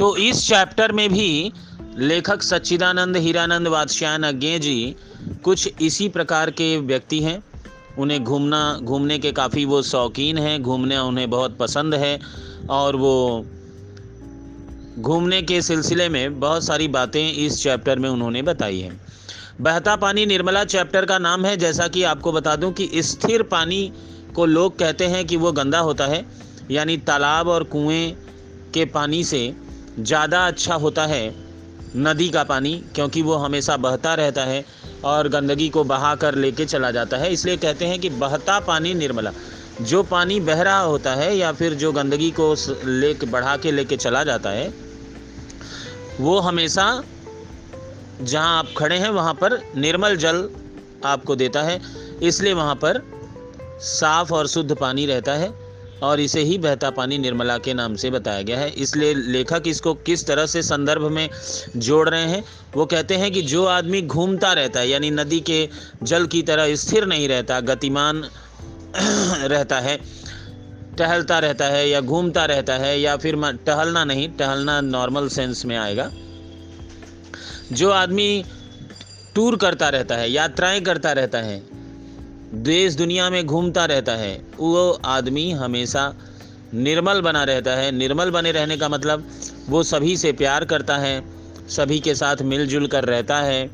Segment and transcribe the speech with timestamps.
[0.00, 1.52] तो इस चैप्टर में भी
[1.98, 4.96] लेखक सच्चिदानंद हीरानंद वात्स्यायन अज्ञे जी
[5.44, 7.42] कुछ इसी प्रकार के व्यक्ति हैं।
[7.98, 12.18] उन्हें घूमना, घूमने के काफ़ी वो शौकीन हैं, घूमने उन्हें बहुत पसंद है
[12.70, 13.46] और वो
[14.98, 19.00] घूमने के सिलसिले में बहुत सारी बातें इस चैप्टर में उन्होंने बताई हैं।
[19.60, 23.92] बहता पानी निर्मला चैप्टर का नाम है, जैसा कि आपको बता दूँ कि स्थिर पानी
[24.34, 26.26] को लोग कहते हैं कि वो गंदा होता है,
[26.70, 28.10] यानी तालाब और कुएँ
[28.74, 29.69] के पानी से
[30.00, 31.28] ज़्यादा अच्छा होता है
[31.96, 34.64] नदी का पानी, क्योंकि वो हमेशा बहता रहता है
[35.04, 38.94] और गंदगी को बहा कर लेके चला जाता है। इसलिए कहते हैं कि बहता पानी
[38.94, 39.32] निर्मला।
[39.80, 43.96] जो पानी बह रहा होता है या फिर जो गंदगी को ले बढ़ा के लेके
[43.96, 44.68] चला जाता है,
[46.20, 47.02] वो हमेशा
[48.22, 50.48] जहाँ आप खड़े हैं, वहाँ पर निर्मल जल
[51.04, 51.80] आपको देता है।
[52.22, 53.02] इसलिए वहाँ पर
[53.80, 55.59] साफ़ और शुद्ध पानी रहता है।
[56.02, 59.94] और इसे ही बहता पानी निर्मला के नाम से बताया गया है। इसलिए लेखक इसको
[59.94, 61.28] किस तरह से संदर्भ में
[61.76, 62.44] जोड़ रहे हैं,
[62.76, 65.68] वो कहते हैं कि जो आदमी घूमता रहता है, यानी नदी के
[66.02, 68.24] जल की तरह स्थिर नहीं रहता, गतिमान
[69.44, 69.96] रहता है,
[70.98, 75.76] टहलता रहता है या घूमता रहता है या फिर टहलना नहीं, टहलना नॉर्मल सेंस में
[75.76, 76.10] आएगा।
[77.72, 78.44] जो आदमी
[79.34, 81.79] टूर करता रहता है, यात्राएँ करता रहता है
[82.54, 86.14] देश दुनिया में घूमता रहता है। वो आदमी हमेशा
[86.74, 89.28] निर्मल बना रहता है। निर्मल बने रहने का मतलब
[89.68, 91.22] वो सभी से प्यार करता है,
[91.68, 93.70] सभी के साथ मिलजुल कर रहता है।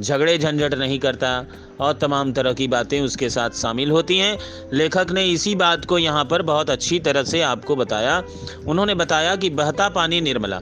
[0.00, 1.46] झगड़े झंझट नहीं करता
[1.80, 4.38] और तमाम तरह की बातें उसके साथ शामिल होती हैं।
[4.72, 8.22] लेखक ने इसी बात को यहाँ पर बहुत अच्छी तरह से आपको बताया।
[8.66, 10.60] उन्होंने बताया कि बहता पानी निर्मला।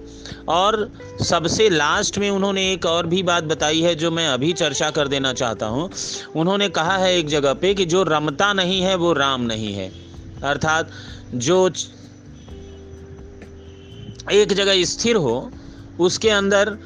[0.48, 4.90] और सबसे लास्ट में उन्होंने एक और भी बात बताई है जो मैं अभी चर्चा
[4.90, 5.90] कर देना चाहता हूँ।
[6.36, 9.92] उन्होंने कहा है एक जगह पे कि जो रमता नहीं है, वो राम नहीं है।
[10.44, 10.90] अर्थात
[11.34, 11.70] जो
[14.32, 15.50] एक जगह स्थिर हो,
[16.00, 16.78] उसके अंदर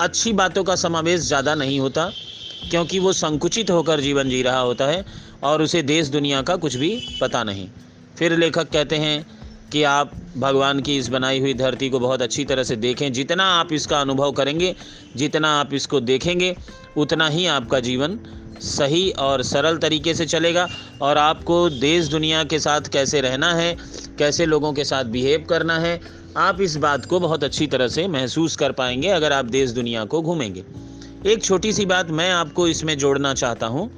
[0.00, 2.10] अच्छी बातों का समावेश ज़्यादा नहीं होता,
[2.70, 5.04] क्योंकि वो संकुचित होकर जीवन जी रहा होता है
[5.42, 7.68] और उसे देश दुनिया का कुछ भी पता नहीं।
[8.18, 9.26] फिर लेखक कहते हैं
[9.72, 13.44] कि आप भगवान की इस बनाई हुई धरती को बहुत अच्छी तरह से देखें। जितना
[13.52, 14.74] आप इसका अनुभव करेंगे,
[15.16, 16.54] जितना आप इसको देखेंगे,
[16.96, 18.18] उतना ही आपका जीवन
[18.60, 20.68] सही और सरल तरीके से चलेगा।
[21.02, 23.76] और आपको देश दुनिया के साथ कैसे रहना है,
[24.18, 26.00] कैसे लोगों के साथ बिहेव करना है
[26.36, 30.04] आप इस बात को बहुत अच्छी तरह से महसूस कर पाएँगे अगर आप देश दुनिया
[30.04, 30.64] को घूमेंगे।
[31.26, 33.90] एक छोटी सी बात मैं आपको इसमें जोड़ना चाहता हूँ।